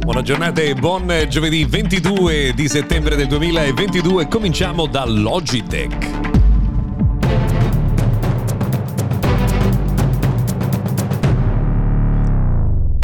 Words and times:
Buona 0.00 0.22
giornata 0.22 0.62
e 0.62 0.74
buon 0.74 1.12
giovedì 1.28 1.64
22 1.64 2.52
di 2.54 2.66
settembre 2.66 3.14
del 3.14 3.26
2022. 3.26 4.26
Cominciamo 4.26 4.86
da 4.86 5.04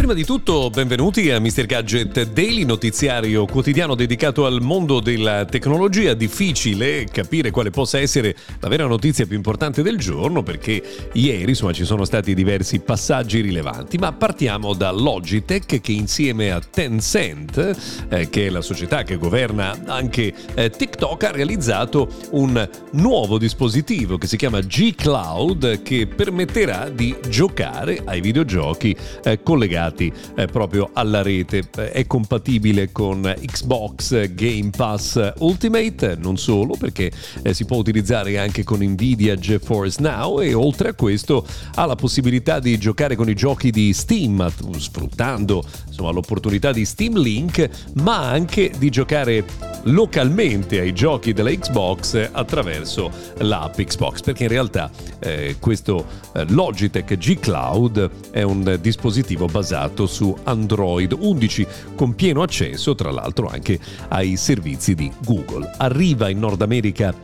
Prima 0.05 0.19
di 0.19 0.27
tutto, 0.27 0.69
benvenuti 0.69 1.31
a 1.31 1.41
Mr. 1.41 1.65
Gadget 1.65 2.33
Daily, 2.33 2.65
notiziario 2.65 3.47
quotidiano 3.47 3.95
dedicato 3.95 4.45
al 4.45 4.61
mondo 4.61 5.01
della 5.01 5.47
tecnologia. 5.47 6.13
Difficile 6.13 7.07
capire 7.11 7.51
quale 7.51 7.71
possa 7.71 7.99
essere 7.99 8.37
la 8.61 8.69
vera 8.69 8.85
notizia 8.85 9.25
più 9.25 9.35
importante 9.35 9.81
del 9.81 9.97
giorno 9.97 10.43
perché 10.43 11.09
ieri 11.15 11.49
insomma, 11.49 11.73
ci 11.73 11.87
sono 11.87 12.05
stati 12.05 12.35
diversi 12.35 12.81
passaggi 12.81 13.41
rilevanti, 13.41 13.97
ma 13.97 14.13
partiamo 14.13 14.75
da 14.75 14.91
Logitech 14.91 15.81
che 15.81 15.93
insieme 15.93 16.51
a 16.51 16.61
Tencent, 16.61 18.07
eh, 18.11 18.29
che 18.29 18.49
è 18.49 18.51
la 18.51 18.61
società 18.61 19.05
che 19.05 19.17
governa 19.17 19.85
anche 19.87 20.35
eh, 20.55 20.69
TikTok, 20.69 21.25
ha 21.25 21.31
realizzato 21.31 22.11
un 22.33 22.69
nuovo 22.93 23.39
dispositivo 23.39 24.19
che 24.19 24.27
si 24.27 24.37
chiama 24.37 24.61
G 24.61 24.95
Cloud 24.95 25.81
che 25.81 26.07
permetterà 26.07 26.91
di 26.91 27.17
giocare 27.27 28.03
ai 28.05 28.21
videogiochi 28.21 28.95
eh, 29.23 29.43
collegati 29.43 29.93
collegati 29.95 30.13
eh, 30.35 30.47
proprio 30.47 30.91
alla 30.93 31.23
rete. 31.23 31.63
Eh, 31.77 31.91
è 31.93 32.07
compatibile 32.07 32.91
con 32.93 33.23
Xbox 33.23 34.35
Game 34.35 34.71
Pass 34.77 35.33
Ultimate, 35.39 36.17
non 36.21 36.37
solo 36.37 36.75
perché 36.77 37.11
eh, 37.43 37.55
si 37.55 37.65
può 37.65 37.77
utilizzare 37.77 38.39
anche 38.39 38.65
con 38.65 38.83
Nvidia 38.83 39.37
GeForce 39.37 40.01
Now 40.01 40.41
e 40.41 40.53
oltre 40.53 40.91
a 40.91 40.95
questo 40.95 41.47
ha 41.75 41.87
la 41.87 41.95
possibilità 41.95 42.59
di 42.59 42.77
giocare 42.79 43.17
con 43.17 43.29
i 43.29 43.35
giochi 43.35 43.71
di 43.71 43.93
Steam 43.93 44.51
sfruttando 44.77 45.65
insomma, 45.87 46.11
l'opportunità 46.11 46.73
di 46.73 46.85
Steam 46.85 47.19
Link, 47.19 47.69
ma 47.95 48.29
anche 48.29 48.73
di 48.77 48.91
giocare 48.91 49.45
localmente 49.85 50.81
ai 50.81 50.93
giochi 50.93 51.33
della 51.33 51.51
Xbox 51.51 52.31
attraverso 52.33 53.11
l'app 53.39 53.81
Xbox, 53.81 54.21
perché 54.23 54.45
in 54.45 54.49
realtà 54.49 54.91
eh, 55.21 55.57
questo 55.61 56.05
eh, 56.35 56.45
Logitech 56.49 57.17
G 57.17 57.39
Cloud 57.39 58.11
è 58.31 58.43
un 58.43 58.79
dispositivo 58.81 59.47
basato 59.47 59.84
su 60.07 60.37
Android 60.45 61.17
11 61.19 61.67
con 61.95 62.15
pieno 62.15 62.43
accesso 62.43 62.95
tra 62.95 63.11
l'altro 63.11 63.49
anche 63.49 63.79
ai 64.09 64.37
servizi 64.37 64.95
di 64.95 65.11
Google. 65.25 65.71
Arriva 65.79 66.29
in 66.29 66.39
Nord 66.39 66.63
America 66.63 67.15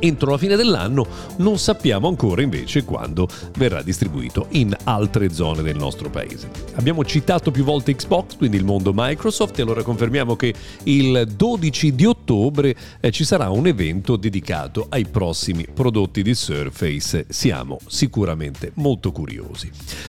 entro 0.00 0.30
la 0.32 0.38
fine 0.38 0.56
dell'anno, 0.56 1.06
non 1.36 1.58
sappiamo 1.58 2.08
ancora 2.08 2.42
invece 2.42 2.84
quando 2.84 3.28
verrà 3.56 3.82
distribuito 3.82 4.46
in 4.50 4.74
altre 4.84 5.32
zone 5.32 5.62
del 5.62 5.76
nostro 5.76 6.10
paese. 6.10 6.50
Abbiamo 6.74 7.04
citato 7.04 7.50
più 7.50 7.62
volte 7.62 7.94
Xbox, 7.94 8.36
quindi 8.36 8.56
il 8.56 8.64
mondo 8.64 8.92
Microsoft, 8.94 9.58
e 9.58 9.62
allora 9.62 9.82
confermiamo 9.82 10.34
che 10.36 10.52
il 10.84 11.28
12 11.36 11.94
di 11.94 12.06
ottobre 12.06 12.74
eh, 13.00 13.10
ci 13.10 13.24
sarà 13.24 13.50
un 13.50 13.66
evento 13.66 14.16
dedicato 14.16 14.86
ai 14.88 15.06
prossimi 15.06 15.66
prodotti 15.72 16.22
di 16.22 16.34
Surface. 16.34 17.26
Siamo 17.28 17.78
sicuramente 17.86 18.72
molto 18.74 19.12
curiosi. 19.12 20.09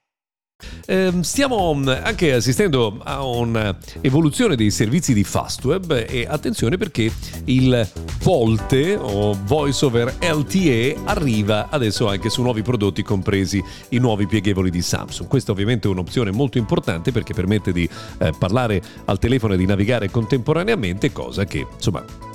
Eh, 0.85 1.11
stiamo 1.21 1.79
anche 1.85 2.33
assistendo 2.33 2.99
a 3.03 3.23
un'evoluzione 3.23 4.55
dei 4.55 4.71
servizi 4.71 5.13
di 5.13 5.23
Fastweb 5.23 6.05
e 6.07 6.25
attenzione 6.27 6.77
perché 6.77 7.11
il 7.45 7.87
VoLTE 8.21 8.95
o 8.95 9.37
Voice 9.43 9.85
over 9.85 10.15
LTE 10.19 10.97
arriva 11.05 11.69
adesso 11.69 12.07
anche 12.07 12.29
su 12.29 12.41
nuovi 12.41 12.61
prodotti 12.61 13.03
compresi 13.03 13.63
i 13.89 13.97
nuovi 13.97 14.27
pieghevoli 14.27 14.69
di 14.69 14.81
Samsung. 14.81 15.27
Questa 15.29 15.51
ovviamente 15.51 15.87
è 15.87 15.91
un'opzione 15.91 16.31
molto 16.31 16.57
importante 16.57 17.11
perché 17.11 17.33
permette 17.33 17.71
di 17.71 17.87
eh, 18.19 18.33
parlare 18.37 18.81
al 19.05 19.19
telefono 19.19 19.53
e 19.53 19.57
di 19.57 19.65
navigare 19.65 20.09
contemporaneamente, 20.09 21.11
cosa 21.11 21.45
che 21.45 21.65
insomma 21.73 22.30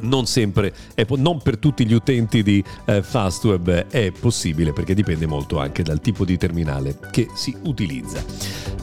non 0.00 0.26
sempre, 0.26 0.72
non 1.16 1.40
per 1.40 1.58
tutti 1.58 1.86
gli 1.86 1.92
utenti 1.92 2.42
di 2.42 2.62
eh, 2.86 3.02
Fastweb 3.02 3.86
è 3.88 4.10
possibile 4.12 4.72
perché 4.72 4.94
dipende 4.94 5.26
molto 5.26 5.58
anche 5.58 5.82
dal 5.82 6.00
tipo 6.00 6.24
di 6.24 6.36
terminale 6.36 6.98
che 7.10 7.28
si 7.34 7.56
utilizza. 7.64 8.22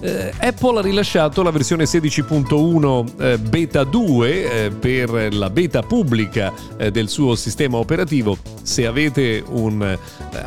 Eh, 0.01 0.33
Apple 0.39 0.79
ha 0.79 0.81
rilasciato 0.81 1.41
la 1.41 1.51
versione 1.51 1.85
16.1 1.85 3.21
eh, 3.21 3.37
beta 3.37 3.83
2 3.83 4.65
eh, 4.65 4.71
per 4.71 5.33
la 5.33 5.49
beta 5.49 5.81
pubblica 5.81 6.53
eh, 6.77 6.91
del 6.91 7.07
suo 7.07 7.35
sistema 7.35 7.77
operativo. 7.77 8.37
Se 8.61 8.85
avete 8.85 9.43
un 9.47 9.81
eh, 9.81 9.97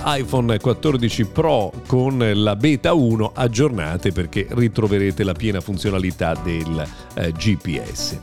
iPhone 0.05 0.59
14 0.59 1.25
Pro 1.27 1.73
con 1.87 2.31
la 2.35 2.57
beta 2.57 2.93
1 2.93 3.33
aggiornate 3.35 4.13
perché 4.13 4.47
ritroverete 4.51 5.25
la 5.25 5.33
piena 5.33 5.61
funzionalità 5.61 6.35
del 6.35 6.87
GPS. 7.37 8.19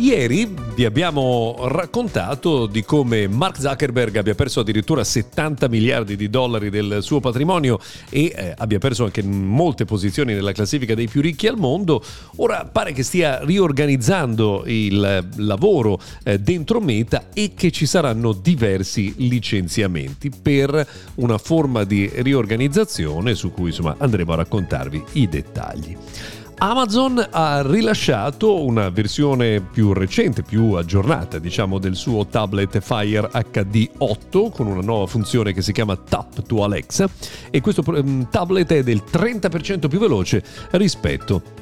Ieri 0.00 0.48
vi 0.74 0.86
abbiamo 0.86 1.56
raccontato 1.64 2.64
di 2.64 2.82
come 2.82 3.28
Mark 3.28 3.60
Zuckerberg 3.60 4.16
abbia 4.16 4.34
perso 4.34 4.60
addirittura 4.60 5.04
70 5.04 5.68
miliardi 5.68 6.16
di 6.16 6.30
dollari 6.30 6.70
del 6.70 7.00
suo 7.02 7.20
patrimonio 7.20 7.78
e 8.08 8.32
eh, 8.34 8.54
abbia 8.56 8.78
perso 8.78 9.04
anche 9.04 9.22
molte 9.22 9.84
posizioni 9.84 10.32
nella 10.32 10.52
classifica 10.52 10.94
dei 10.94 11.06
più 11.06 11.20
ricchi 11.20 11.48
al 11.48 11.58
mondo. 11.58 12.02
Ora 12.36 12.64
pare 12.64 12.92
che 12.92 13.02
stia 13.02 13.44
riorganizzando 13.44 14.62
il 14.64 15.28
lavoro 15.36 16.00
eh, 16.24 16.38
dentro 16.38 16.80
Meta 16.80 17.26
e 17.34 17.52
che 17.54 17.70
ci 17.70 17.84
saranno 17.84 18.32
diversi 18.32 19.12
licenziamenti 19.18 20.30
per 20.30 20.88
una 21.16 21.36
forma 21.36 21.84
di 21.84 22.10
riorganizzazione 22.14 23.34
su 23.34 23.52
cui 23.52 23.68
insomma 23.68 23.96
andremo 23.98 24.32
a 24.32 24.36
raccontarvi 24.36 25.04
i 25.12 25.28
dettagli. 25.28 25.94
Amazon 26.62 27.26
ha 27.30 27.62
rilasciato 27.64 28.62
una 28.62 28.90
versione 28.90 29.62
più 29.62 29.94
recente, 29.94 30.42
più 30.42 30.72
aggiornata, 30.72 31.38
diciamo, 31.38 31.78
del 31.78 31.96
suo 31.96 32.26
tablet 32.26 32.80
Fire 32.80 33.30
HD 33.50 33.88
8 33.96 34.50
con 34.50 34.66
una 34.66 34.82
nuova 34.82 35.06
funzione 35.06 35.54
che 35.54 35.62
si 35.62 35.72
chiama 35.72 35.96
Tap 35.96 36.42
to 36.42 36.62
Alexa. 36.62 37.08
E 37.50 37.62
questo 37.62 37.82
mm, 37.88 38.24
tablet 38.30 38.70
è 38.74 38.82
del 38.82 39.02
30% 39.10 39.88
più 39.88 39.98
veloce 39.98 40.44
rispetto 40.72 41.60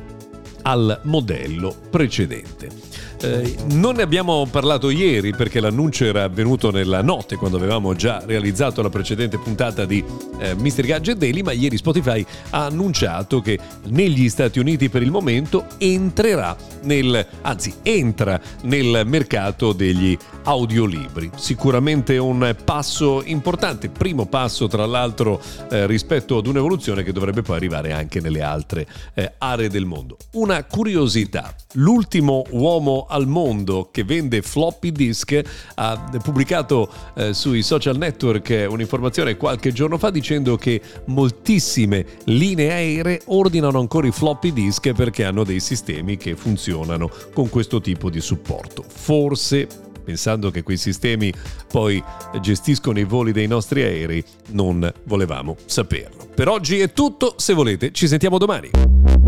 al 0.63 1.01
modello 1.05 1.75
precedente. 1.91 2.89
Eh, 3.21 3.57
non 3.73 3.97
ne 3.97 4.03
abbiamo 4.03 4.47
parlato 4.49 4.91
ieri 4.91 5.33
perché 5.33 5.59
l'annuncio 5.59 6.05
era 6.05 6.23
avvenuto 6.23 6.71
nella 6.71 7.03
notte 7.03 7.35
quando 7.35 7.57
avevamo 7.57 7.95
già 7.95 8.23
realizzato 8.25 8.81
la 8.81 8.91
precedente 8.91 9.39
puntata 9.39 9.85
di 9.85 10.05
eh, 10.39 10.55
Mr. 10.55 10.83
Gadget 10.83 11.17
Daily, 11.17 11.43
ma 11.43 11.51
ieri 11.51 11.77
Spotify 11.77 12.25
ha 12.51 12.67
annunciato 12.67 13.41
che 13.41 13.59
negli 13.87 14.29
Stati 14.29 14.61
Uniti 14.61 14.89
per 14.89 15.03
il 15.03 15.11
momento 15.11 15.67
entrerà 15.79 16.57
nel, 16.83 17.27
anzi 17.43 17.75
entra 17.83 18.41
nel 18.63 19.03
mercato 19.05 19.73
degli 19.73 20.17
audiolibri. 20.45 21.31
Sicuramente 21.35 22.19
un 22.19 22.55
passo 22.65 23.23
importante, 23.25 23.89
primo 23.89 24.27
passo 24.27 24.69
tra 24.69 24.87
l'altro 24.87 25.41
eh, 25.71 25.87
rispetto 25.87 26.37
ad 26.39 26.47
un'evoluzione 26.47 27.03
che 27.03 27.13
dovrebbe 27.13 27.43
poi 27.43 27.57
arrivare 27.57 27.93
anche 27.93 28.21
nelle 28.21 28.43
altre 28.43 28.87
eh, 29.15 29.33
aree 29.39 29.69
del 29.69 29.87
mondo. 29.87 30.17
Un 30.33 30.48
una 30.49 30.65
curiosità. 30.65 31.55
L'ultimo 31.75 32.43
uomo 32.53 33.07
al 33.07 33.27
mondo 33.27 33.91
che 33.93 34.03
vende 34.03 34.41
floppy 34.41 34.91
disk 34.91 35.39
ha 35.75 36.11
pubblicato 36.23 36.91
eh, 37.15 37.35
sui 37.35 37.63
social 37.63 37.99
network 37.99 38.67
un'informazione 38.67 39.37
qualche 39.37 39.73
giorno 39.73 39.99
fa 39.99 40.09
dicendo 40.09 40.57
che 40.57 40.81
moltissime 41.07 42.07
linee 42.25 42.73
aeree 42.73 43.21
ordinano 43.27 43.79
ancora 43.79 44.07
i 44.07 44.11
floppy 44.11 44.55
disk 44.55 44.93
perché 44.93 45.25
hanno 45.25 45.45
dei 45.45 45.61
sistemi 45.61 46.17
che 46.17 46.35
funzionano 46.35 47.11
con 47.35 47.51
questo 47.51 47.83
tipo 47.83 48.09
di 48.09 48.23
supporto. 48.23 48.83
Forse 48.89 49.69
pensando 50.03 50.51
che 50.51 50.63
quei 50.63 50.79
sistemi 50.79 51.31
poi 51.71 52.03
gestiscono 52.41 52.99
i 52.99 53.05
voli 53.05 53.33
dei 53.33 53.47
nostri 53.47 53.83
aerei, 53.83 54.25
non 54.53 54.91
volevamo 55.03 55.57
saperlo. 55.67 56.27
Per 56.35 56.49
oggi 56.49 56.81
è 56.81 56.95
tutto, 56.95 57.35
se 57.37 57.53
volete 57.53 57.93
ci 57.93 58.09
sentiamo 58.09 58.39
domani. 58.39 59.28